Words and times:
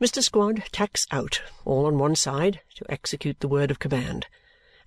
Mr. 0.00 0.22
Squod 0.22 0.64
tacks 0.72 1.06
out, 1.10 1.40
all 1.64 1.86
on 1.86 1.98
one 1.98 2.16
side, 2.16 2.60
to 2.74 2.84
execute 2.90 3.40
the 3.40 3.48
word 3.48 3.70
of 3.70 3.78
command, 3.78 4.26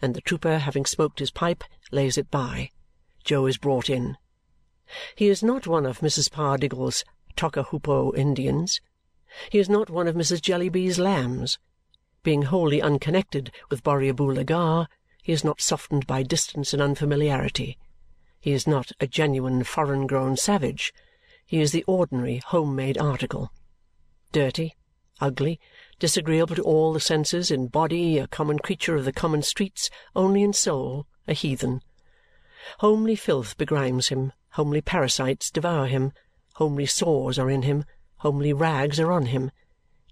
and 0.01 0.13
the 0.13 0.21
trooper 0.21 0.59
having 0.59 0.85
smoked 0.85 1.19
his 1.19 1.31
pipe, 1.31 1.63
lays 1.91 2.17
it 2.17 2.29
by. 2.29 2.71
Jo 3.23 3.45
is 3.45 3.57
brought 3.57 3.89
in. 3.89 4.17
He 5.15 5.27
is 5.27 5.43
not 5.43 5.67
one 5.67 5.85
of 5.85 5.99
Mrs. 5.99 6.31
Pardiggle's 6.31 7.03
Tockahoopo 7.35 8.15
Indians. 8.15 8.79
He 9.49 9.59
is 9.59 9.69
not 9.69 9.89
one 9.89 10.07
of 10.07 10.15
Mrs. 10.15 10.41
Jellyby's 10.41 10.97
lambs. 10.97 11.59
Being 12.23 12.43
wholly 12.43 12.81
unconnected 12.81 13.51
with 13.69 13.83
Borrioboola 13.83 14.45
Gha, 14.45 14.87
he 15.21 15.33
is 15.33 15.43
not 15.43 15.59
softened 15.59 16.07
by 16.07 16.23
distance 16.23 16.71
and 16.71 16.81
unfamiliarity. 16.81 17.77
He 18.39 18.53
is 18.53 18.65
not 18.65 18.93
a 18.99 19.07
genuine 19.07 19.63
foreign-grown 19.63 20.37
savage. 20.37 20.93
He 21.45 21.59
is 21.59 21.73
the 21.73 21.83
ordinary 21.83 22.37
home-made 22.37 22.97
article. 22.97 23.51
Dirty, 24.31 24.75
ugly, 25.19 25.59
disagreeable 25.99 26.55
to 26.55 26.63
all 26.63 26.93
the 26.93 26.99
senses, 26.99 27.49
in 27.51 27.67
body 27.67 28.17
a 28.17 28.27
common 28.27 28.59
creature 28.59 28.95
of 28.95 29.05
the 29.05 29.11
common 29.11 29.41
streets, 29.41 29.89
only 30.15 30.43
in 30.43 30.53
soul 30.53 31.05
a 31.27 31.33
heathen. 31.33 31.81
Homely 32.79 33.15
filth 33.15 33.57
begrimes 33.57 34.09
him, 34.09 34.33
homely 34.51 34.81
parasites 34.81 35.49
devour 35.49 35.87
him, 35.87 36.11
homely 36.55 36.85
sores 36.85 37.39
are 37.39 37.49
in 37.49 37.61
him, 37.61 37.85
homely 38.17 38.53
rags 38.53 38.99
are 38.99 39.11
on 39.11 39.27
him. 39.27 39.51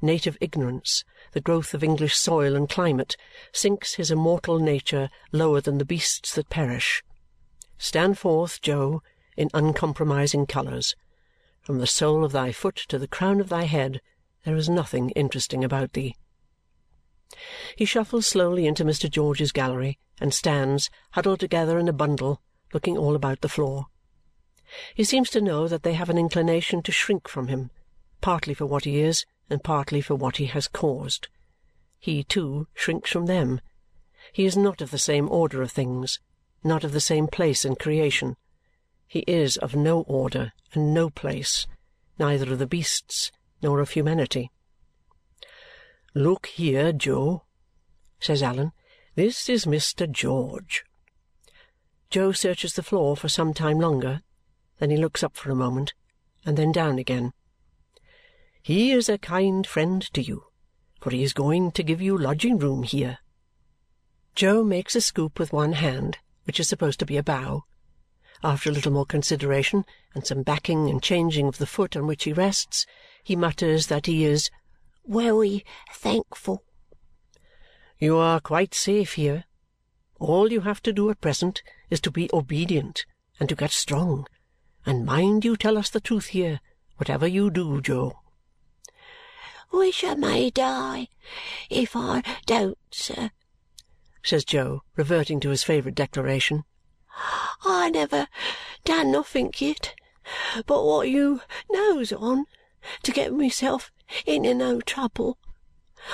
Native 0.02 0.38
ignorance, 0.42 1.04
the 1.32 1.42
growth 1.42 1.74
of 1.74 1.84
English 1.84 2.16
soil 2.16 2.56
and 2.56 2.70
climate, 2.70 3.18
sinks 3.52 3.96
his 3.96 4.12
immortal 4.12 4.60
nature 4.60 5.10
lower 5.32 5.62
than 5.62 5.78
the 5.78 5.86
beasts 5.86 6.36
that 6.36 6.50
perish. 6.50 7.04
Stand 7.78 8.18
forth, 8.18 8.62
Jo, 8.62 9.02
in 9.36 9.50
uncompromising 9.54 10.46
colours. 10.46 10.96
From 11.62 11.80
the 11.80 11.88
sole 11.88 12.24
of 12.24 12.32
thy 12.32 12.52
foot 12.52 12.76
to 12.88 13.00
the 13.00 13.08
crown 13.08 13.40
of 13.40 13.50
thy 13.50 13.64
head 13.64 14.02
there 14.46 14.56
is 14.56 14.70
nothing 14.70 15.10
interesting 15.12 15.64
about 15.64 15.94
thee. 15.94 16.16
He 17.76 17.84
shuffles 17.84 18.28
slowly 18.28 18.68
into 18.68 18.86
Mr. 18.86 19.10
George's 19.10 19.52
gallery 19.52 19.98
and 20.22 20.34
stands, 20.34 20.90
huddled 21.12 21.40
together 21.40 21.80
in 21.80 21.90
a 21.90 21.94
bundle, 21.94 22.42
looking 22.72 22.96
all 22.96 23.16
about 23.16 23.42
the 23.42 23.50
floor. 23.50 23.88
He 24.94 25.04
seems 25.04 25.32
to 25.32 25.42
know 25.42 25.68
that 25.68 25.82
they 25.82 25.94
have 25.94 26.12
an 26.12 26.18
inclination 26.18 26.84
to 26.84 26.92
shrink 26.92 27.28
from 27.28 27.48
him, 27.48 27.72
partly 28.22 28.54
for 28.54 28.68
what 28.68 28.86
he 28.86 29.00
is 29.00 29.26
and 29.50 29.64
partly 29.64 30.00
for 30.00 30.16
what 30.16 30.38
he 30.38 30.46
has 30.46 30.68
caused. 30.68 31.28
He, 31.98 32.24
too, 32.24 32.68
shrinks 32.76 33.12
from 33.12 33.26
them. 33.26 33.62
He 34.32 34.46
is 34.46 34.56
not 34.56 34.80
of 34.80 34.92
the 34.92 35.00
same 35.00 35.28
order 35.30 35.64
of 35.64 35.72
things, 35.72 36.20
not 36.64 36.84
of 36.84 36.92
the 36.92 37.02
same 37.02 37.28
place 37.28 37.66
in 37.66 37.76
creation. 37.76 38.38
He 39.08 39.20
is 39.22 39.58
of 39.58 39.76
no 39.76 40.02
order 40.02 40.54
and 40.74 40.94
no 40.94 41.10
place, 41.10 41.66
neither 42.20 42.54
of 42.54 42.60
the 42.60 42.68
beasts 42.68 43.32
nor 43.62 43.80
of 43.80 43.92
humanity. 43.92 44.52
"Look 46.14 46.48
here, 46.48 46.92
Jo," 46.92 47.44
says 48.20 48.44
Allan. 48.44 48.74
"This 49.16 49.48
is 49.48 49.66
Mr. 49.66 50.12
George." 50.12 50.84
Jo 52.10 52.32
searches 52.32 52.74
the 52.74 52.84
floor 52.84 53.16
for 53.16 53.30
some 53.30 53.54
time 53.54 53.80
longer. 53.80 54.22
Then 54.80 54.90
he 54.90 54.98
looks 54.98 55.24
up 55.24 55.36
for 55.36 55.52
a 55.52 55.56
moment, 55.56 55.94
and 56.46 56.58
then 56.58 56.72
down 56.72 57.00
again. 57.00 57.34
"He 58.62 58.92
is 58.92 59.08
a 59.08 59.18
kind 59.18 59.66
friend 59.66 60.02
to 60.14 60.22
you, 60.22 60.48
for 61.00 61.12
he 61.12 61.24
is 61.24 61.34
going 61.34 61.72
to 61.72 61.84
give 61.84 62.02
you 62.02 62.18
lodging-room 62.18 62.84
here." 62.84 63.20
Jo 64.36 64.64
makes 64.64 64.96
a 64.96 65.02
scoop 65.02 65.40
with 65.40 65.54
one 65.54 65.74
hand, 65.74 66.18
which 66.44 66.60
is 66.60 66.68
supposed 66.68 67.00
to 67.00 67.06
be 67.06 67.16
a 67.16 67.24
bow. 67.24 67.64
After 68.44 68.70
a 68.70 68.74
little 68.74 68.92
more 68.92 69.06
consideration 69.06 69.86
and 70.14 70.28
some 70.28 70.44
backing 70.44 70.90
and 70.90 71.02
changing 71.02 71.48
of 71.48 71.58
the 71.58 71.66
foot 71.66 71.96
on 71.96 72.06
which 72.06 72.26
he 72.26 72.34
rests, 72.34 72.86
he 73.26 73.36
mutters 73.36 73.88
that 73.88 74.06
he 74.06 74.24
is 74.24 74.52
"wery 75.04 75.66
thankful." 75.92 76.64
"You 77.98 78.18
are 78.18 78.40
quite 78.40 78.76
safe 78.76 79.14
here. 79.14 79.46
All 80.20 80.52
you 80.52 80.62
have 80.62 80.80
to 80.84 80.94
do 80.94 81.10
at 81.10 81.22
present 81.22 81.64
is 81.90 82.00
to 82.02 82.12
be 82.12 82.30
obedient 82.32 83.04
and 83.40 83.50
to 83.50 83.56
get 83.56 83.72
strong. 83.72 84.28
And 84.86 85.08
mind 85.08 85.44
you 85.44 85.58
tell 85.58 85.76
us 85.76 85.90
the 85.90 86.00
truth 86.00 86.28
here, 86.28 86.60
whatever 86.98 87.26
you 87.26 87.50
do, 87.50 87.82
Jo." 87.82 88.20
"Wish 89.72 90.04
I 90.04 90.14
may 90.14 90.52
die 90.52 91.08
if 91.68 91.96
I 91.96 92.22
don't, 92.46 92.78
sir," 92.92 93.32
says 94.22 94.46
Jo, 94.46 94.84
reverting 94.96 95.40
to 95.40 95.50
his 95.50 95.64
favourite 95.64 95.96
declaration. 95.96 96.64
"I 97.64 97.90
never 97.90 98.28
done 98.84 99.12
nothink 99.12 99.60
yit 99.62 99.96
but 100.68 100.86
what 100.86 101.10
you 101.10 101.42
knows 101.72 102.14
on 102.14 102.46
to 103.02 103.12
get 103.12 103.34
myself 103.34 103.92
into 104.28 104.54
no 104.54 104.80
trouble. 104.80 105.40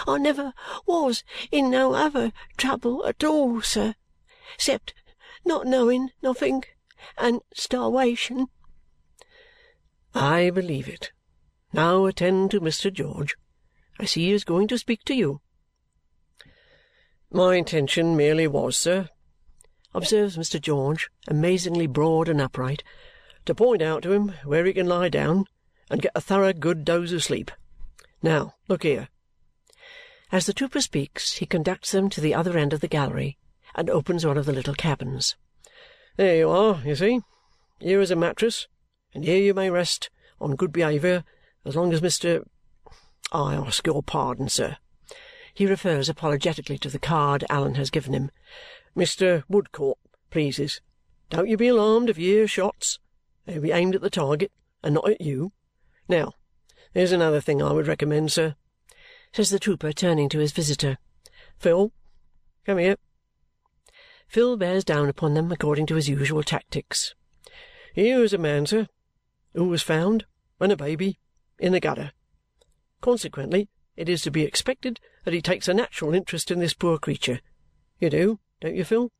I 0.07 0.17
never 0.17 0.53
was 0.85 1.23
in 1.51 1.69
no 1.69 1.93
other 1.93 2.31
trouble 2.55 3.05
at 3.05 3.25
all, 3.25 3.61
sir, 3.61 3.95
except 4.55 4.93
not 5.43 5.67
knowing 5.67 6.11
nothink 6.21 6.77
and 7.17 7.41
starwation." 7.53 8.47
"I 10.13 10.49
believe 10.49 10.87
it. 10.87 11.11
Now 11.73 12.05
attend 12.05 12.51
to 12.51 12.61
Mr. 12.61 12.91
George. 12.91 13.35
I 13.99 14.05
see 14.05 14.27
he 14.27 14.31
is 14.31 14.45
going 14.45 14.69
to 14.69 14.77
speak 14.77 15.03
to 15.05 15.13
you." 15.13 15.41
"My 17.29 17.55
intention 17.55 18.15
merely 18.15 18.47
was, 18.47 18.77
sir," 18.77 19.09
observes 19.93 20.37
Mr. 20.37 20.61
George, 20.61 21.09
amazingly 21.27 21.87
broad 21.87 22.29
and 22.29 22.39
upright, 22.39 22.83
"to 23.45 23.53
point 23.53 23.81
out 23.81 24.03
to 24.03 24.13
him 24.13 24.29
where 24.45 24.65
he 24.65 24.71
can 24.71 24.87
lie 24.87 25.09
down 25.09 25.47
and 25.91 26.01
get 26.01 26.13
a 26.15 26.21
thorough 26.21 26.53
good 26.53 26.83
doze 26.83 27.11
of 27.11 27.23
sleep. 27.23 27.51
Now, 28.23 28.55
look 28.67 28.83
here." 28.83 29.09
As 30.31 30.45
the 30.45 30.53
trooper 30.53 30.81
speaks, 30.81 31.35
he 31.35 31.45
conducts 31.45 31.91
them 31.91 32.09
to 32.09 32.21
the 32.21 32.33
other 32.33 32.57
end 32.57 32.71
of 32.71 32.79
the 32.79 32.87
gallery 32.87 33.37
and 33.75 33.89
opens 33.89 34.25
one 34.25 34.37
of 34.37 34.45
the 34.45 34.53
little 34.53 34.73
cabins. 34.73 35.35
"There 36.15 36.37
you 36.37 36.49
are, 36.49 36.81
you 36.85 36.95
see. 36.95 37.19
Here 37.79 37.99
is 37.99 38.11
a 38.11 38.15
mattress, 38.15 38.67
and 39.13 39.25
here 39.25 39.37
you 39.37 39.53
may 39.53 39.69
rest, 39.69 40.09
on 40.39 40.55
good 40.55 40.71
behaviour, 40.71 41.25
as 41.65 41.75
long 41.75 41.91
as 41.91 42.01
Mr. 42.01 42.45
I 43.31 43.55
ask 43.55 43.85
your 43.85 44.01
pardon, 44.01 44.49
sir." 44.49 44.77
He 45.53 45.65
refers 45.65 46.07
apologetically 46.07 46.77
to 46.77 46.89
the 46.89 46.99
card 46.99 47.43
Allan 47.49 47.75
has 47.75 47.89
given 47.89 48.13
him. 48.13 48.31
"Mr. 48.95 49.43
Woodcourt 49.49 49.97
pleases. 50.29 50.79
Don't 51.29 51.49
you 51.49 51.57
be 51.57 51.67
alarmed 51.67 52.09
if 52.09 52.17
you 52.17 52.35
hear 52.35 52.47
shots. 52.47 52.99
They'll 53.45 53.61
be 53.61 53.71
aimed 53.71 53.95
at 53.95 54.01
the 54.01 54.09
target 54.09 54.51
and 54.81 54.95
not 54.95 55.09
at 55.09 55.21
you. 55.21 55.51
Now, 56.11 56.33
there's 56.91 57.13
another 57.13 57.39
thing 57.39 57.61
I 57.61 57.71
would 57.71 57.87
recommend, 57.87 58.33
sir," 58.33 58.57
says 59.31 59.49
the 59.49 59.59
trooper, 59.59 59.93
turning 59.93 60.27
to 60.27 60.39
his 60.39 60.51
visitor. 60.51 60.97
"Phil, 61.57 61.93
come 62.65 62.79
here." 62.79 62.97
Phil 64.27 64.57
bears 64.57 64.83
down 64.83 65.07
upon 65.07 65.35
them 65.35 65.53
according 65.53 65.85
to 65.85 65.95
his 65.95 66.09
usual 66.09 66.43
tactics. 66.43 67.15
"Here 67.95 68.21
is 68.21 68.33
a 68.33 68.37
man, 68.37 68.65
sir, 68.65 68.89
who 69.53 69.69
was 69.69 69.83
found, 69.83 70.25
when 70.57 70.69
a 70.69 70.75
baby, 70.75 71.17
in 71.59 71.71
the 71.71 71.79
gutter. 71.79 72.11
Consequently, 72.99 73.69
it 73.95 74.09
is 74.09 74.21
to 74.23 74.31
be 74.31 74.43
expected 74.43 74.99
that 75.23 75.33
he 75.33 75.41
takes 75.41 75.69
a 75.69 75.73
natural 75.73 76.13
interest 76.13 76.51
in 76.51 76.59
this 76.59 76.73
poor 76.73 76.97
creature. 76.97 77.39
You 77.99 78.09
do, 78.09 78.39
don't 78.59 78.75
you, 78.75 78.83
Phil?" 78.83 79.13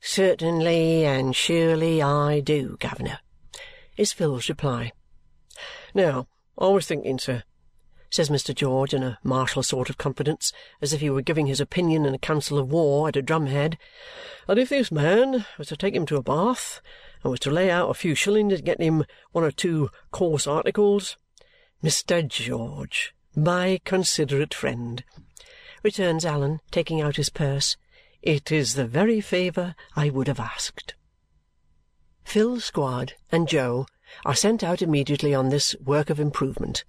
"Certainly 0.00 1.04
and 1.04 1.36
surely 1.36 2.02
I 2.02 2.40
do, 2.40 2.76
guv'ner," 2.80 3.20
is 3.96 4.12
Phil's 4.12 4.48
reply. 4.48 4.90
"Now, 5.94 6.28
I 6.58 6.66
was 6.68 6.86
thinking, 6.86 7.18
sir," 7.18 7.42
says 8.10 8.28
Mr. 8.28 8.54
George 8.54 8.92
in 8.92 9.02
a 9.02 9.18
martial 9.22 9.62
sort 9.62 9.88
of 9.88 9.96
confidence, 9.96 10.52
as 10.82 10.92
if 10.92 11.00
he 11.00 11.08
were 11.08 11.22
giving 11.22 11.46
his 11.46 11.60
opinion 11.62 12.04
in 12.04 12.14
a 12.14 12.18
council 12.18 12.58
of 12.58 12.70
war 12.70 13.08
at 13.08 13.16
a 13.16 13.22
drumhead, 13.22 13.78
"that 14.46 14.58
if 14.58 14.68
this 14.68 14.92
man 14.92 15.46
was 15.56 15.68
to 15.68 15.76
take 15.76 15.94
him 15.94 16.04
to 16.06 16.16
a 16.16 16.22
bath 16.22 16.82
and 17.22 17.30
was 17.30 17.40
to 17.40 17.50
lay 17.50 17.70
out 17.70 17.88
a 17.88 17.94
few 17.94 18.14
shillings 18.14 18.54
to 18.56 18.62
get 18.62 18.82
him 18.82 19.04
one 19.32 19.44
or 19.44 19.50
two 19.50 19.88
coarse 20.10 20.46
articles 20.46 21.16
"Mr. 21.82 22.26
George, 22.28 23.14
my 23.34 23.80
considerate 23.86 24.52
friend," 24.52 25.04
returns 25.82 26.26
Allan, 26.26 26.60
taking 26.70 27.00
out 27.00 27.16
his 27.16 27.30
purse, 27.30 27.78
"it 28.20 28.52
is 28.52 28.74
the 28.74 28.86
very 28.86 29.22
favour 29.22 29.74
I 29.94 30.10
would 30.10 30.28
have 30.28 30.40
asked." 30.40 30.94
Phil 32.24 32.60
Squod 32.60 33.14
and 33.32 33.48
Jo 33.48 33.86
are 34.24 34.34
sent 34.34 34.62
out 34.62 34.82
immediately 34.82 35.34
on 35.34 35.48
this 35.48 35.74
work 35.84 36.10
of 36.10 36.20
improvement. 36.20 36.84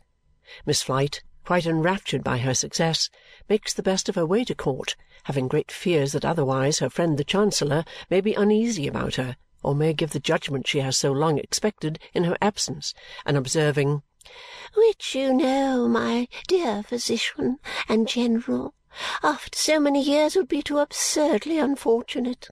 Miss 0.66 0.82
Flite, 0.82 1.24
quite 1.46 1.66
enraptured 1.66 2.24
by 2.24 2.38
her 2.38 2.54
success, 2.54 3.10
makes 3.50 3.74
the 3.74 3.84
best 3.84 4.10
of 4.10 4.16
her 4.16 4.26
way 4.26 4.44
to 4.44 4.54
court, 4.54 4.96
having 5.24 5.48
great 5.48 5.72
fears 5.72 6.12
that 6.12 6.26
otherwise 6.26 6.80
her 6.80 6.90
friend 6.90 7.18
the 7.18 7.24
Chancellor 7.24 7.86
may 8.10 8.22
be 8.22 8.34
uneasy 8.34 8.88
about 8.88 9.16
her 9.16 9.38
or 9.64 9.74
may 9.74 9.94
give 9.94 10.12
the 10.12 10.20
judgment 10.20 10.68
she 10.68 10.80
has 10.80 10.96
so 10.96 11.12
long 11.12 11.40
expected 11.40 12.00
in 12.14 12.24
her 12.24 12.38
absence, 12.42 12.94
and 13.26 13.36
observing, 13.36 14.04
"Which 14.76 15.16
you 15.16 15.34
know, 15.34 15.88
my 15.88 16.28
dear 16.48 16.84
physician 16.84 17.58
and 17.90 18.08
general, 18.08 18.76
after 19.24 19.58
so 19.58 19.80
many 19.80 20.02
years 20.02 20.36
would 20.36 20.48
be 20.48 20.62
too 20.62 20.78
absurdly 20.78 21.58
unfortunate." 21.58 22.50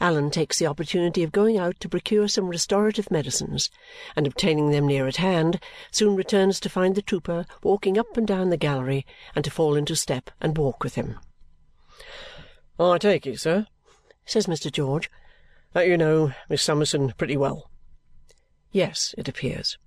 Allan 0.00 0.30
takes 0.30 0.58
the 0.58 0.66
opportunity 0.66 1.22
of 1.22 1.32
going 1.32 1.58
out 1.58 1.78
to 1.80 1.88
procure 1.88 2.26
some 2.28 2.48
restorative 2.48 3.10
medicines, 3.10 3.70
and 4.16 4.26
obtaining 4.26 4.70
them 4.70 4.86
near 4.86 5.06
at 5.06 5.16
hand, 5.16 5.60
soon 5.90 6.16
returns 6.16 6.58
to 6.60 6.68
find 6.68 6.94
the 6.94 7.02
trooper 7.02 7.46
walking 7.62 7.98
up 7.98 8.16
and 8.16 8.26
down 8.26 8.50
the 8.50 8.56
gallery 8.56 9.06
and 9.34 9.44
to 9.44 9.50
fall 9.50 9.76
into 9.76 9.94
step 9.94 10.30
and 10.40 10.58
walk 10.58 10.82
with 10.82 10.94
him. 10.94 11.18
"I 12.78 12.98
take 12.98 13.26
it, 13.26 13.38
sir," 13.38 13.66
says 14.24 14.46
Mr. 14.46 14.72
George, 14.72 15.10
"that 15.72 15.86
you 15.86 15.96
know 15.96 16.32
Miss 16.48 16.62
Summerson 16.62 17.12
pretty 17.16 17.36
well." 17.36 17.70
Yes, 18.70 19.14
it 19.18 19.28
appears. 19.28 19.78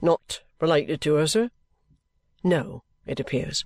Not 0.00 0.42
related 0.60 1.00
to 1.02 1.14
her, 1.14 1.26
sir? 1.26 1.50
No, 2.42 2.84
it 3.06 3.18
appears. 3.18 3.64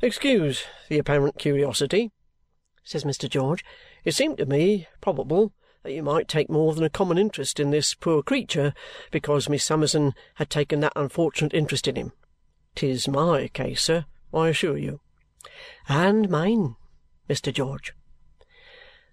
Excuse 0.00 0.64
the 0.88 0.98
apparent 0.98 1.38
curiosity, 1.38 2.10
says 2.82 3.04
Mr. 3.04 3.28
George. 3.28 3.64
It 4.04 4.14
seemed 4.14 4.38
to 4.38 4.46
me 4.46 4.88
probable 5.00 5.52
that 5.82 5.92
you 5.92 6.02
might 6.02 6.28
take 6.28 6.50
more 6.50 6.74
than 6.74 6.84
a 6.84 6.90
common 6.90 7.18
interest 7.18 7.60
in 7.60 7.70
this 7.70 7.94
poor 7.94 8.22
creature 8.22 8.74
because 9.10 9.48
Miss 9.48 9.64
Summerson 9.64 10.14
had 10.34 10.50
taken 10.50 10.80
that 10.80 10.92
unfortunate 10.96 11.54
interest 11.54 11.88
in 11.88 11.96
him. 11.96 12.12
'Tis 12.74 13.08
my 13.08 13.48
case, 13.48 13.82
sir, 13.82 14.06
I 14.32 14.48
assure 14.48 14.78
you. 14.78 15.00
And 15.88 16.28
mine, 16.28 16.76
Mr. 17.28 17.52
George. 17.52 17.92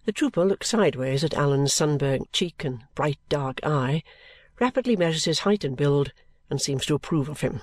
The 0.05 0.11
trooper 0.11 0.45
looks 0.45 0.69
sideways 0.69 1.23
at 1.23 1.33
Allan's 1.33 1.73
sunburnt 1.73 2.31
cheek 2.31 2.63
and 2.63 2.83
bright 2.95 3.19
dark 3.27 3.59
eye, 3.63 4.03
rapidly 4.59 4.95
measures 4.95 5.25
his 5.25 5.39
height 5.39 5.63
and 5.63 5.75
build, 5.77 6.13
and 6.49 6.61
seems 6.61 6.85
to 6.85 6.95
approve 6.95 7.29
of 7.29 7.41
him. 7.41 7.61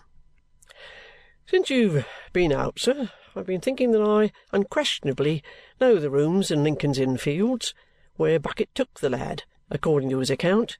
Since 1.46 1.70
you've 1.70 2.06
been 2.32 2.52
out, 2.52 2.78
sir, 2.78 3.10
I've 3.36 3.44
been 3.44 3.60
thinking 3.60 3.92
that 3.92 4.00
I 4.00 4.32
unquestionably 4.50 5.42
know 5.78 5.98
the 5.98 6.08
rooms 6.08 6.50
in 6.50 6.64
Lincoln's 6.64 6.98
Inn 6.98 7.18
Fields 7.18 7.74
where 8.16 8.40
Bucket 8.40 8.74
took 8.74 9.00
the 9.00 9.10
lad, 9.10 9.42
according 9.70 10.08
to 10.08 10.20
his 10.20 10.30
account. 10.30 10.78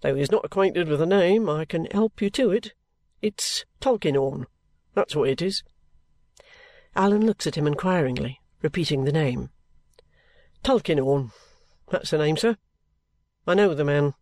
Though 0.00 0.14
he 0.14 0.22
is 0.22 0.30
not 0.30 0.44
acquainted 0.44 0.86
with 0.86 1.00
the 1.00 1.06
name, 1.06 1.50
I 1.50 1.64
can 1.64 1.86
help 1.86 2.22
you 2.22 2.30
to 2.30 2.52
it. 2.52 2.72
It's 3.20 3.64
Tulkinghorn. 3.80 4.46
That's 4.94 5.16
what 5.16 5.28
it 5.28 5.42
is. 5.42 5.64
Allan 6.94 7.26
looks 7.26 7.48
at 7.48 7.56
him 7.56 7.66
inquiringly, 7.66 8.40
repeating 8.62 9.02
the 9.02 9.12
name. 9.12 9.50
Tulkinghorn. 10.62 11.32
That's 11.90 12.10
the 12.10 12.18
name, 12.18 12.36
sir. 12.36 12.56
I 13.44 13.54
know 13.54 13.74
the 13.74 13.84
man, 13.84 14.14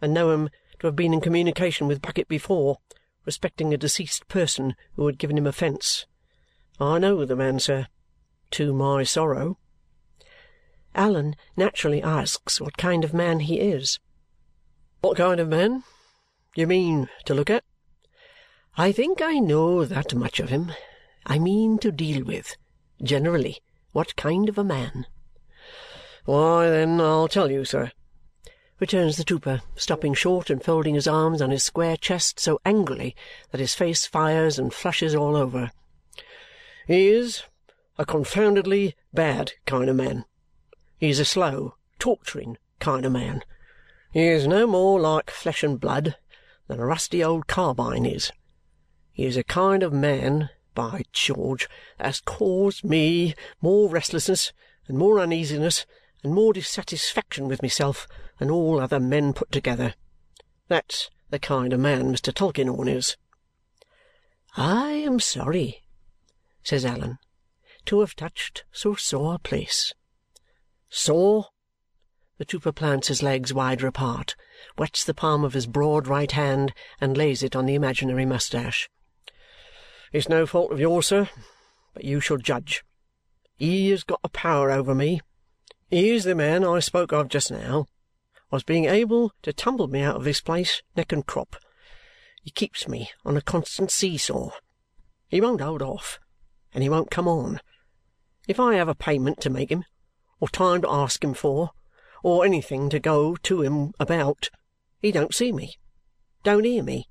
and 0.00 0.14
know 0.14 0.30
him 0.30 0.48
to 0.78 0.86
have 0.86 0.96
been 0.96 1.12
in 1.12 1.20
communication 1.20 1.86
with 1.86 2.00
Bucket 2.00 2.26
before 2.26 2.78
respecting 3.26 3.74
a 3.74 3.76
deceased 3.76 4.28
person 4.28 4.74
who 4.94 5.06
had 5.06 5.18
given 5.18 5.36
him 5.36 5.46
offence. 5.46 6.06
I 6.80 6.98
know 6.98 7.24
the 7.24 7.36
man, 7.36 7.60
sir, 7.60 7.86
to 8.52 8.72
my 8.72 9.02
sorrow. 9.02 9.58
Allan 10.94 11.36
naturally 11.56 12.02
asks 12.02 12.60
what 12.60 12.76
kind 12.76 13.04
of 13.04 13.14
man 13.14 13.40
he 13.40 13.60
is. 13.60 13.98
What 15.00 15.16
kind 15.16 15.40
of 15.40 15.48
man? 15.48 15.84
You 16.54 16.66
mean 16.66 17.08
to 17.24 17.34
look 17.34 17.50
at? 17.50 17.64
I 18.76 18.92
think 18.92 19.20
I 19.20 19.38
know 19.38 19.84
that 19.84 20.14
much 20.14 20.40
of 20.40 20.50
him. 20.50 20.72
I 21.26 21.38
mean 21.38 21.78
to 21.78 21.92
deal 21.92 22.24
with. 22.24 22.56
Generally, 23.02 23.58
what 23.92 24.16
kind 24.16 24.48
of 24.48 24.58
a 24.58 24.64
man? 24.64 25.06
Why, 26.24 26.68
then, 26.68 27.00
I'll 27.00 27.28
tell 27.28 27.50
you, 27.50 27.64
sir, 27.64 27.90
returns 28.80 29.16
the 29.16 29.24
trooper, 29.24 29.62
stopping 29.76 30.14
short 30.14 30.50
and 30.50 30.62
folding 30.62 30.94
his 30.94 31.08
arms 31.08 31.42
on 31.42 31.50
his 31.50 31.62
square 31.62 31.96
chest 31.96 32.38
so 32.40 32.60
angrily 32.64 33.14
that 33.50 33.60
his 33.60 33.74
face 33.74 34.06
fires 34.06 34.58
and 34.58 34.72
flushes 34.72 35.14
all 35.14 35.36
over. 35.36 35.70
He 36.86 37.08
is 37.08 37.44
a 37.98 38.04
confoundedly 38.04 38.94
bad 39.12 39.52
kind 39.66 39.88
of 39.88 39.96
man. 39.96 40.24
He 40.98 41.10
is 41.10 41.20
a 41.20 41.24
slow, 41.24 41.76
torturing 41.98 42.58
kind 42.80 43.04
of 43.04 43.12
man. 43.12 43.42
He 44.12 44.26
is 44.26 44.46
no 44.46 44.66
more 44.66 45.00
like 45.00 45.30
flesh 45.30 45.62
and 45.62 45.80
blood 45.80 46.16
than 46.66 46.80
a 46.80 46.86
rusty 46.86 47.22
old 47.22 47.46
carbine 47.46 48.06
is. 48.06 48.32
He 49.12 49.24
is 49.24 49.36
a 49.36 49.44
kind 49.44 49.82
of 49.82 49.92
man, 49.92 50.50
by 50.74 51.02
George, 51.12 51.68
that 51.98 52.06
has 52.06 52.20
caused 52.20 52.84
me 52.84 53.34
more 53.60 53.88
restlessness 53.88 54.52
and 54.88 54.98
more 54.98 55.20
uneasiness 55.20 55.86
and 56.22 56.34
more 56.34 56.52
dissatisfaction 56.52 57.46
with 57.46 57.62
myself 57.62 58.06
than 58.38 58.50
all 58.50 58.80
other 58.80 59.00
men 59.00 59.32
put 59.32 59.52
together. 59.52 59.94
That's 60.68 61.10
the 61.30 61.38
kind 61.38 61.72
of 61.72 61.80
man 61.80 62.12
Mr. 62.12 62.32
Tulkinghorn 62.32 62.88
is. 62.88 63.16
I 64.56 64.90
am 64.90 65.20
sorry, 65.20 65.81
says 66.62 66.84
Allan, 66.84 67.18
to 67.86 68.00
have 68.00 68.16
touched 68.16 68.64
so 68.72 68.94
sore 68.94 69.34
a 69.34 69.38
place. 69.38 69.94
Sore? 70.88 71.46
The 72.38 72.44
trooper 72.44 72.72
plants 72.72 73.08
his 73.08 73.22
legs 73.22 73.52
wider 73.52 73.86
apart, 73.86 74.34
wets 74.76 75.04
the 75.04 75.14
palm 75.14 75.44
of 75.44 75.54
his 75.54 75.66
broad 75.66 76.06
right 76.06 76.32
hand, 76.32 76.72
and 77.00 77.16
lays 77.16 77.42
it 77.42 77.54
on 77.56 77.66
the 77.66 77.74
imaginary 77.74 78.24
moustache. 78.24 78.88
It's 80.12 80.28
no 80.28 80.46
fault 80.46 80.72
of 80.72 80.80
yours, 80.80 81.06
sir, 81.06 81.28
but 81.94 82.04
you 82.04 82.20
shall 82.20 82.36
judge. 82.36 82.84
He 83.56 83.90
has 83.90 84.04
got 84.04 84.20
a 84.24 84.28
power 84.28 84.70
over 84.70 84.94
me 84.94 85.20
he 85.92 86.08
is 86.08 86.24
the 86.24 86.34
man 86.34 86.64
I 86.64 86.78
spoke 86.78 87.12
of 87.12 87.28
just 87.28 87.50
now, 87.50 87.84
was 88.50 88.62
being 88.62 88.86
able 88.86 89.32
to 89.42 89.52
tumble 89.52 89.88
me 89.88 90.00
out 90.00 90.16
of 90.16 90.24
this 90.24 90.40
place 90.40 90.82
neck 90.96 91.12
and 91.12 91.26
crop. 91.26 91.54
He 92.42 92.50
keeps 92.50 92.88
me 92.88 93.10
on 93.26 93.36
a 93.36 93.42
constant 93.42 93.90
see-saw. 93.90 94.52
He 95.28 95.42
won't 95.42 95.60
hold 95.60 95.82
off, 95.82 96.18
and 96.74 96.82
he 96.82 96.88
won't 96.88 97.10
come 97.10 97.28
on. 97.28 97.60
If 98.48 98.58
I 98.58 98.74
have 98.74 98.88
a 98.88 98.94
payment 98.94 99.40
to 99.40 99.50
make 99.50 99.70
him, 99.70 99.84
or 100.40 100.48
time 100.48 100.82
to 100.82 100.90
ask 100.90 101.22
him 101.22 101.34
for, 101.34 101.70
or 102.22 102.44
anything 102.44 102.88
to 102.90 102.98
go 102.98 103.36
to 103.36 103.62
him 103.62 103.92
about, 103.98 104.50
he 105.00 105.12
don't 105.12 105.34
see 105.34 105.52
me, 105.52 105.74
don't 106.42 106.64
hear 106.64 106.82
me, 106.82 107.08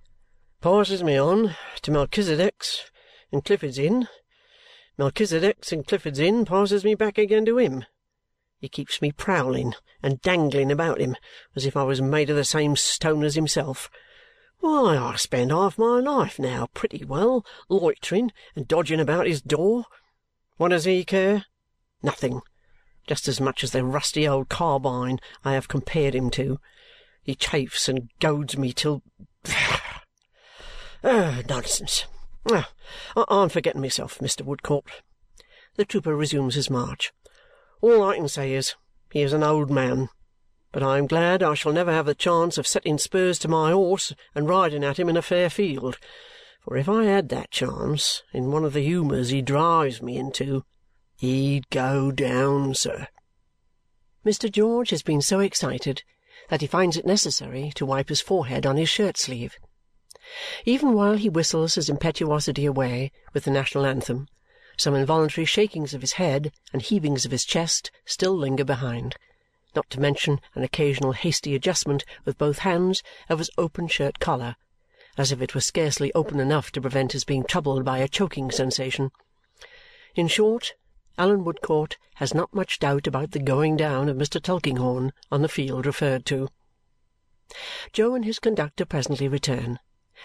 passes 0.61 1.03
me 1.03 1.17
on 1.17 1.55
to 1.81 1.91
Melchisedech's 1.91 2.91
in 3.31 3.41
Clifford's 3.41 3.77
Inn. 3.77 4.07
Melchisedech's 4.97 5.71
in 5.71 5.83
Clifford's 5.83 6.19
Inn 6.19 6.45
passes 6.45 6.83
me 6.83 6.95
back 6.95 7.17
again 7.17 7.45
to 7.45 7.57
him 7.57 7.85
he 8.61 8.69
keeps 8.69 9.01
me 9.01 9.11
prowling 9.11 9.73
and 10.03 10.21
dangling 10.21 10.71
about 10.71 11.01
him 11.01 11.17
as 11.55 11.65
if 11.65 11.75
I 11.75 11.83
was 11.83 11.99
made 11.99 12.29
of 12.29 12.35
the 12.35 12.45
same 12.45 12.75
stone 12.75 13.23
as 13.23 13.33
himself. 13.33 13.89
Why, 14.61 14.95
I 14.95 15.15
spend 15.15 15.51
half 15.51 15.79
my 15.79 15.99
life 15.99 16.37
now 16.37 16.67
pretty 16.75 17.03
well 17.03 17.43
loitering 17.67 18.31
and 18.55 18.67
dodging 18.67 18.99
about 18.99 19.25
his 19.25 19.41
door. 19.41 19.85
What 20.57 20.69
does 20.69 20.85
he 20.85 21.03
care? 21.03 21.45
Nothing. 22.03 22.41
Just 23.07 23.27
as 23.27 23.41
much 23.41 23.63
as 23.63 23.71
the 23.71 23.83
rusty 23.83 24.27
old 24.27 24.49
carbine 24.49 25.19
I 25.43 25.53
have 25.53 25.67
compared 25.67 26.13
him 26.13 26.29
to. 26.31 26.59
He 27.23 27.33
chafes 27.33 27.89
and 27.89 28.11
goads 28.19 28.55
me 28.55 28.71
till... 28.71 29.01
oh, 31.03 31.41
nonsense. 31.49 32.05
Oh, 32.45 32.65
I'm 33.15 33.49
forgetting 33.49 33.81
myself, 33.81 34.19
Mr. 34.19 34.43
Woodcourt. 34.43 35.01
The 35.75 35.85
trooper 35.85 36.15
resumes 36.15 36.53
his 36.53 36.69
march. 36.69 37.11
All 37.81 38.03
I 38.03 38.15
can 38.15 38.27
say 38.27 38.53
is, 38.53 38.75
he 39.11 39.23
is 39.23 39.33
an 39.33 39.43
old 39.43 39.71
man, 39.71 40.09
but 40.71 40.83
I 40.83 40.97
am 40.97 41.07
glad 41.07 41.43
I 41.43 41.53
shall 41.53 41.73
never 41.73 41.91
have 41.91 42.05
the 42.05 42.15
chance 42.15 42.57
of 42.57 42.67
setting 42.67 42.97
spurs 42.97 43.37
to 43.39 43.47
my 43.47 43.71
horse 43.71 44.13
and 44.33 44.47
riding 44.47 44.83
at 44.83 44.99
him 44.99 45.09
in 45.09 45.17
a 45.17 45.21
fair 45.21 45.49
field, 45.49 45.97
for 46.61 46.77
if 46.77 46.87
I 46.87 47.05
had 47.05 47.29
that 47.29 47.51
chance 47.51 48.23
in 48.33 48.51
one 48.51 48.63
of 48.63 48.73
the 48.73 48.81
humours 48.81 49.29
he 49.29 49.41
drives 49.41 50.01
me 50.01 50.17
into, 50.17 50.63
he'd 51.17 51.69
go 51.69 52.11
down, 52.11 52.73
sir. 52.73 53.07
Mr. 54.25 54.51
George 54.51 54.91
has 54.91 55.01
been 55.01 55.21
so 55.21 55.39
excited 55.39 56.03
that 56.49 56.61
he 56.61 56.67
finds 56.67 56.95
it 56.95 57.05
necessary 57.05 57.71
to 57.75 57.85
wipe 57.85 58.09
his 58.09 58.21
forehead 58.21 58.65
on 58.65 58.77
his 58.77 58.89
shirt-sleeve. 58.89 59.57
Even 60.65 60.93
while 60.93 61.15
he 61.15 61.27
whistles 61.27 61.75
his 61.75 61.89
impetuosity 61.89 62.65
away 62.65 63.11
with 63.33 63.43
the 63.43 63.51
national 63.51 63.85
anthem, 63.85 64.27
some 64.77 64.95
involuntary 64.95 65.45
shakings 65.45 65.93
of 65.93 66.01
his 66.01 66.13
head 66.13 66.51
and 66.71 66.81
heavings 66.81 67.25
of 67.25 67.31
his 67.31 67.43
chest 67.43 67.91
still 68.05 68.37
linger 68.37 68.63
behind, 68.63 69.15
not 69.75 69.89
to 69.89 69.99
mention 69.99 70.39
an 70.55 70.63
occasional 70.63 71.13
hasty 71.13 71.55
adjustment 71.55 72.03
with 72.25 72.37
both 72.37 72.59
hands 72.59 73.03
of 73.29 73.39
his 73.39 73.49
open 73.57 73.87
shirt 73.87 74.19
collar, 74.19 74.55
as 75.17 75.31
if 75.31 75.41
it 75.41 75.55
were 75.55 75.61
scarcely 75.61 76.11
open 76.13 76.39
enough 76.39 76.71
to 76.71 76.81
prevent 76.81 77.11
his 77.11 77.23
being 77.23 77.43
troubled 77.43 77.85
by 77.85 77.99
a 77.99 78.07
choking 78.07 78.51
sensation. 78.51 79.11
In 80.15 80.27
short, 80.27 80.73
Allan 81.17 81.43
Woodcourt 81.43 81.97
has 82.15 82.33
not 82.33 82.53
much 82.53 82.79
doubt 82.79 83.07
about 83.07 83.31
the 83.31 83.39
going 83.39 83.77
down 83.77 84.09
of 84.09 84.17
Mr. 84.17 84.41
Tulkinghorn 84.41 85.11
on 85.31 85.41
the 85.41 85.49
field 85.49 85.85
referred 85.85 86.25
to. 86.27 86.49
Jo 87.91 88.15
and 88.15 88.25
his 88.25 88.39
conductor 88.39 88.85
presently 88.85 89.27
return, 89.27 89.79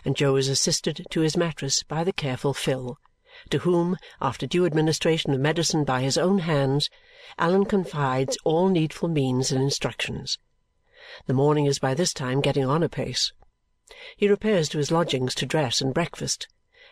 and 0.04 0.16
Jo 0.16 0.36
is 0.36 0.48
assisted 0.48 1.04
to 1.10 1.20
his 1.20 1.36
mattress 1.36 1.82
by 1.82 2.04
the 2.04 2.12
careful 2.12 2.54
Phil, 2.54 2.98
to 3.50 3.58
whom, 3.58 3.96
after 4.20 4.46
due 4.46 4.64
administration 4.64 5.34
of 5.34 5.40
medicine 5.40 5.84
by 5.84 6.00
his 6.00 6.16
own 6.16 6.38
hands, 6.38 6.88
Allan 7.38 7.64
confides 7.64 8.38
all 8.44 8.68
needful 8.68 9.08
means 9.08 9.52
and 9.52 9.62
instructions. 9.62 10.38
The 11.26 11.34
morning 11.34 11.66
is 11.66 11.78
by 11.78 11.94
this 11.94 12.12
time 12.12 12.40
getting 12.40 12.64
on 12.64 12.82
apace. 12.82 13.32
He 14.16 14.28
repairs 14.28 14.68
to 14.70 14.78
his 14.78 14.90
lodgings 14.90 15.34
to 15.36 15.46
dress 15.46 15.80
and 15.80 15.94
breakfast, 15.94 16.48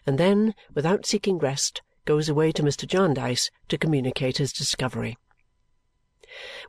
and 0.06 0.18
then, 0.18 0.54
without 0.74 1.06
seeking 1.06 1.38
rest, 1.38 1.82
goes 2.04 2.28
away 2.28 2.52
to 2.52 2.62
Mr. 2.62 2.86
Jarndyce 2.86 3.50
to 3.68 3.78
communicate 3.78 4.36
his 4.36 4.52
discovery. 4.52 5.16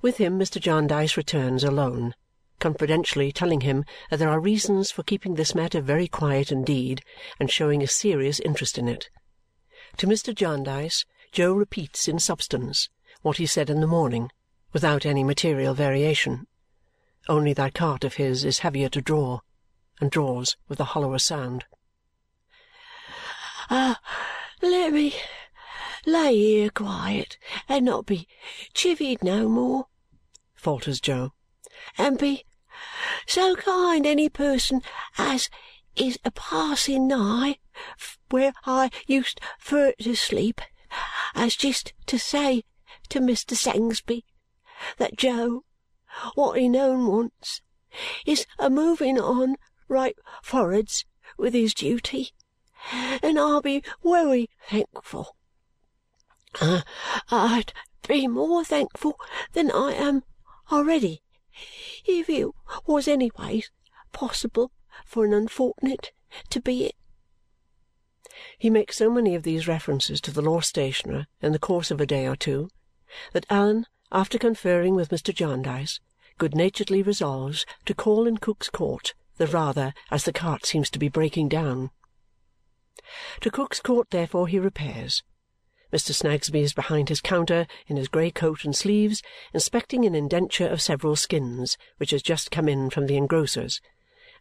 With 0.01 0.17
him 0.17 0.39
Mr. 0.39 0.59
Jarndyce 0.61 1.17
returns 1.17 1.63
alone, 1.63 2.15
confidentially 2.59 3.31
telling 3.31 3.61
him 3.61 3.83
that 4.09 4.17
there 4.17 4.29
are 4.29 4.39
reasons 4.39 4.91
for 4.91 5.03
keeping 5.03 5.35
this 5.35 5.53
matter 5.53 5.81
very 5.81 6.07
quiet 6.07 6.51
indeed 6.51 7.01
and 7.39 7.51
showing 7.51 7.83
a 7.83 7.87
serious 7.87 8.39
interest 8.39 8.77
in 8.77 8.87
it. 8.87 9.09
To 9.99 10.07
Mr. 10.07 10.35
Jarndyce, 10.35 11.05
Jo 11.31 11.53
repeats 11.53 12.09
in 12.09 12.19
substance 12.19 12.89
what 13.21 13.37
he 13.37 13.45
said 13.45 13.69
in 13.69 13.79
the 13.79 13.87
morning, 13.87 14.29
without 14.73 15.05
any 15.05 15.23
material 15.23 15.73
variation. 15.73 16.47
Only 17.29 17.53
that 17.53 17.73
cart 17.73 18.03
of 18.03 18.15
his 18.15 18.43
is 18.43 18.59
heavier 18.59 18.89
to 18.89 19.01
draw, 19.01 19.39
and 20.01 20.11
draws 20.11 20.57
with 20.67 20.81
a 20.81 20.83
hollower 20.83 21.17
sound. 21.17 21.63
Ah, 23.69 24.01
let 24.61 24.91
me 24.91 25.15
lay 26.05 26.35
here 26.35 26.69
quiet 26.69 27.37
and 27.69 27.85
not 27.85 28.05
be 28.05 28.27
chivied 28.73 29.23
no 29.23 29.47
more, 29.47 29.87
falters 30.55 30.99
Jo, 30.99 31.31
and 31.97 32.19
be 32.19 32.43
so 33.25 33.55
kind 33.55 34.05
any 34.05 34.27
person 34.27 34.81
as 35.17 35.49
is 35.95 36.19
a 36.25 36.31
passing 36.31 37.07
nigh 37.07 37.59
where 38.29 38.53
I 38.65 38.89
used 39.07 39.39
fur 39.59 39.93
to 40.01 40.15
sleep 40.15 40.61
as 41.33 41.55
just 41.55 41.93
to 42.07 42.17
say 42.17 42.63
to 43.09 43.19
Mr. 43.19 43.55
Sangsby 43.55 44.23
that 44.97 45.17
Jo, 45.17 45.63
what 46.35 46.57
he 46.57 46.69
known 46.69 47.07
once, 47.07 47.61
is 48.25 48.45
a 48.59 48.69
moving 48.69 49.19
on 49.19 49.55
right 49.87 50.17
for'ards 50.43 51.05
with 51.37 51.53
his 51.53 51.73
duty, 51.73 52.31
and 52.91 53.39
I'll 53.39 53.61
be 53.61 53.83
wery 54.03 54.49
thankful. 54.69 55.35
Uh, 56.61 56.81
I'd 57.29 57.73
be 58.07 58.27
more 58.27 58.63
thankful 58.63 59.19
than 59.53 59.71
I 59.71 59.93
am 59.93 60.23
already 60.71 61.21
if 62.05 62.29
it 62.29 62.47
was 62.85 63.07
anyways 63.07 63.71
possible 64.11 64.71
for 65.05 65.25
an 65.25 65.33
unfort'nate 65.33 66.11
to 66.49 66.61
be 66.61 66.85
it. 66.85 66.95
He 68.57 68.69
makes 68.69 68.97
so 68.97 69.11
many 69.11 69.35
of 69.35 69.43
these 69.43 69.67
references 69.67 70.19
to 70.21 70.31
the 70.31 70.41
law 70.41 70.59
stationer 70.59 71.27
in 71.41 71.51
the 71.51 71.59
course 71.59 71.91
of 71.91 72.01
a 72.01 72.05
day 72.05 72.25
or 72.25 72.35
two 72.35 72.69
that 73.33 73.45
Allan, 73.49 73.85
after 74.11 74.37
conferring 74.37 74.95
with 74.95 75.09
Mr. 75.09 75.33
Jarndyce, 75.33 75.99
good-naturedly 76.37 77.01
resolves 77.01 77.65
to 77.85 77.93
call 77.93 78.27
in 78.27 78.37
Cook's 78.37 78.69
Court 78.69 79.13
the 79.37 79.47
rather 79.47 79.93
as 80.11 80.23
the 80.23 80.33
cart 80.33 80.65
seems 80.65 80.89
to 80.89 80.99
be 80.99 81.09
breaking 81.09 81.49
down. 81.49 81.91
To 83.41 83.51
Cook's 83.51 83.79
Court, 83.79 84.09
therefore, 84.09 84.47
he 84.47 84.59
repairs. 84.59 85.23
Mr. 85.93 86.13
Snagsby 86.13 86.61
is 86.61 86.73
behind 86.73 87.09
his 87.09 87.21
counter 87.21 87.67
in 87.87 87.95
his 87.95 88.07
grey 88.07 88.31
coat 88.31 88.65
and 88.65 88.75
sleeves, 88.75 89.21
inspecting 89.53 90.03
an 90.03 90.15
indenture 90.15 90.67
of 90.67 90.81
several 90.81 91.15
skins 91.15 91.77
which 91.97 92.11
has 92.11 92.21
just 92.21 92.51
come 92.51 92.67
in 92.67 92.89
from 92.89 93.07
the 93.07 93.17
engrosser's 93.17 93.79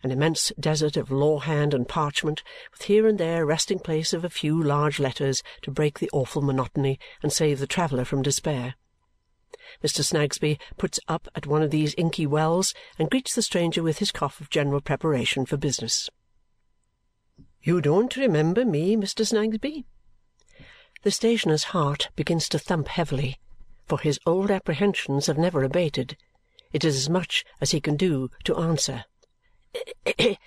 an 0.05 0.11
immense 0.11 0.53
desert 0.61 0.97
of 0.97 1.11
law 1.11 1.39
hand 1.39 1.75
and 1.75 1.89
parchment, 1.89 2.43
with 2.71 2.83
here 2.83 3.09
and 3.09 3.19
there 3.19 3.43
a 3.43 3.47
resting 3.47 3.79
place 3.79 4.13
of 4.13 4.25
a 4.25 4.31
few 4.31 4.63
large 4.63 5.01
letters 5.01 5.43
to 5.63 5.71
break 5.71 5.99
the 5.99 6.11
awful 6.13 6.43
monotony 6.43 6.99
and 7.23 7.33
save 7.33 7.59
the 7.59 7.67
traveller 7.67 8.05
from 8.05 8.23
despair. 8.23 8.75
Mr. 9.83 10.05
Snagsby 10.05 10.59
puts 10.77 11.01
up 11.09 11.27
at 11.35 11.47
one 11.47 11.63
of 11.63 11.71
these 11.71 11.95
inky 11.97 12.27
wells 12.27 12.75
and 12.99 13.11
greets 13.11 13.35
the 13.35 13.43
stranger 13.43 13.83
with 13.83 13.99
his 13.99 14.13
cough 14.13 14.41
of 14.41 14.51
general 14.51 14.81
preparation 14.81 15.47
for 15.47 15.57
business. 15.57 16.11
"You 17.63 17.81
don't 17.81 18.15
remember 18.15 18.65
me, 18.65 18.95
Mr. 18.95 19.27
Snagsby?" 19.27 19.87
The 21.03 21.11
stationer's 21.11 21.65
heart 21.65 22.11
begins 22.15 22.49
to 22.51 22.59
thump 22.59 22.89
heavily, 22.89 23.39
for 23.87 23.99
his 23.99 24.21
old 24.27 24.51
apprehensions 24.51 25.27
have 25.27 25.39
never 25.39 25.65
abated. 25.65 26.19
It 26.73 26.85
is 26.85 26.97
as 26.97 27.09
much 27.09 27.45
as 27.61 27.71
he 27.71 27.81
can 27.81 27.97
do 27.97 28.31
to 28.45 28.57
answer. 28.57 29.05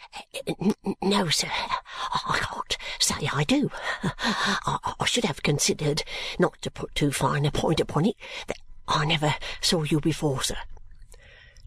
No, 1.01 1.29
sir, 1.29 1.49
I 1.49 2.39
can't 2.41 2.77
say 2.99 3.29
I 3.33 3.43
do. 3.43 3.69
I, 4.03 5.05
should 5.05 5.25
have 5.25 5.43
considered, 5.43 6.03
not 6.39 6.61
to 6.61 6.71
put 6.71 6.93
too 6.95 7.11
fine 7.11 7.45
a 7.45 7.51
point 7.51 7.79
upon 7.79 8.05
it, 8.05 8.15
that 8.47 8.57
I 8.87 9.05
never 9.05 9.35
saw 9.61 9.83
you 9.83 9.99
before, 9.99 10.43
sir. 10.43 10.57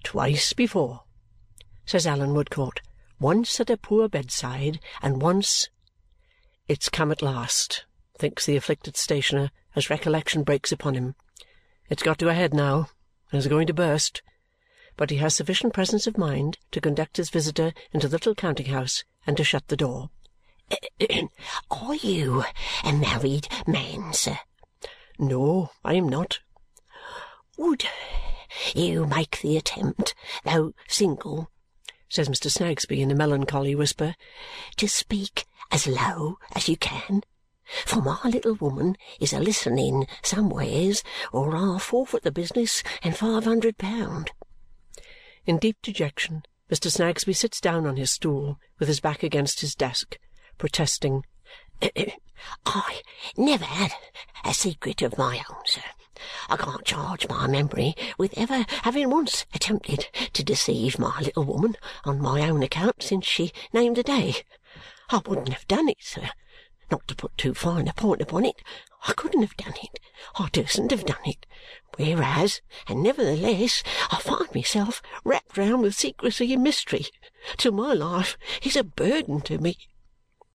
Twice 0.05 0.53
before, 0.53 1.03
says 1.85 2.07
Allan 2.07 2.35
Woodcourt. 2.35 2.81
Once 3.19 3.61
at 3.61 3.71
a 3.71 3.77
poor 3.77 4.09
bedside, 4.09 4.81
and 5.03 5.21
once 5.21 5.69
It's 6.69 6.89
come 6.89 7.11
at 7.11 7.23
last, 7.23 7.85
thinks 8.17 8.47
the 8.47 8.57
afflicted 8.57 8.97
stationer 8.97 9.51
as 9.77 9.91
recollection 9.91 10.43
breaks 10.43 10.73
upon 10.73 10.95
him. 10.95 11.15
It's 11.89 12.03
got 12.03 12.19
to 12.21 12.29
a 12.29 12.35
head 12.35 12.55
now, 12.55 12.89
and 13.31 13.39
is 13.39 13.47
going 13.47 13.67
to 13.67 13.75
burst 13.75 14.23
but 15.01 15.09
he 15.09 15.17
has 15.17 15.35
sufficient 15.35 15.73
presence 15.73 16.07
of 16.07 16.19
mind 16.19 16.59
to 16.71 16.79
conduct 16.79 17.17
his 17.17 17.31
visitor 17.31 17.73
into 17.91 18.07
the 18.07 18.17
little 18.17 18.35
counting-house 18.35 19.03
and 19.27 19.35
to 19.35 19.43
shut 19.43 19.67
the 19.69 19.77
door. 19.77 20.11
Are 21.71 21.95
you 21.95 22.45
a 22.85 22.93
married 22.93 23.49
man, 23.67 24.13
sir? 24.13 24.39
No, 25.19 25.71
I 25.83 25.95
am 25.95 26.07
not. 26.07 26.41
Would 27.57 27.87
you 28.75 29.07
make 29.07 29.41
the 29.41 29.57
attempt, 29.57 30.15
though 30.45 30.75
single, 30.87 31.51
says 32.11 32.29
Mr. 32.29 32.51
Snagsby 32.51 33.01
in 33.01 33.11
a 33.11 33.15
melancholy 33.15 33.75
whisper, 33.75 34.15
to 34.77 34.87
speak 34.87 35.47
as 35.71 35.87
low 35.87 36.37
as 36.55 36.69
you 36.69 36.77
can? 36.77 37.23
For 37.87 38.03
my 38.03 38.21
little 38.25 38.57
woman 38.57 38.97
is 39.19 39.33
a 39.33 39.41
listening 39.41 40.07
somewheres, 40.23 41.03
or 41.33 41.57
I'll 41.57 41.79
forfeit 41.79 42.23
the 42.23 42.31
business 42.31 42.83
and 43.03 43.17
five 43.17 43.45
hundred 43.45 43.79
pound. 43.79 44.33
In 45.47 45.59
deep 45.59 45.79
dejection, 45.83 46.43
Mr. 46.71 46.91
Snagsby 46.91 47.33
sits 47.33 47.61
down 47.61 47.87
on 47.87 47.97
his 47.97 48.11
stool 48.11 48.59
with 48.79 48.89
his 48.89 49.01
back 49.01 49.23
against 49.23 49.61
his 49.61 49.75
desk, 49.75 50.19
protesting, 50.59 51.25
"I 52.67 53.03
never 53.37 53.65
had 53.65 53.93
a 54.45 54.53
secret 54.53 55.01
of 55.01 55.17
my 55.17 55.43
own, 55.51 55.63
sir. 55.65 55.83
I 56.51 56.59
can't 56.59 56.85
charge 56.85 57.27
my 57.27 57.47
memory 57.47 57.95
with 58.19 58.37
ever 58.37 58.67
having 58.83 59.09
once 59.09 59.47
attempted 59.55 60.09
to 60.35 60.45
deceive 60.45 60.99
my 60.99 61.19
little 61.21 61.45
woman 61.45 61.77
on 62.05 62.21
my 62.21 62.47
own 62.47 62.63
account 62.63 63.03
since 63.03 63.27
she 63.27 63.53
named 63.73 63.97
the 63.97 64.03
day. 64.03 64.45
I 65.09 65.23
wouldn't 65.25 65.55
have 65.55 65.67
done 65.67 65.89
it, 65.89 66.03
sir. 66.03 66.29
Not 66.91 67.09
to 67.09 67.17
put 67.17 67.39
too 67.39 67.55
fine 67.55 67.89
a 67.89 67.95
point 67.95 68.21
upon 68.21 68.45
it, 68.45 68.63
I 69.07 69.13
couldn't 69.13 69.43
have 69.43 69.57
done 69.57 69.75
it. 69.83 69.99
I 70.37 70.49
durstn't 70.53 70.91
have 70.91 71.07
done 71.07 71.25
it. 71.25 71.47
Whereas, 71.97 72.61
and 72.87 73.03
nevertheless, 73.03 73.83
I 74.11 74.21
find 74.21 74.55
myself 74.55 75.03
wrapped 75.25 75.57
round 75.57 75.83
with 75.83 75.95
secrecy 75.95 76.53
and 76.53 76.63
mystery 76.63 77.07
till 77.57 77.73
my 77.73 77.93
life 77.93 78.37
is 78.63 78.77
a 78.77 78.85
burden 78.85 79.41
to 79.43 79.59
me. 79.59 79.77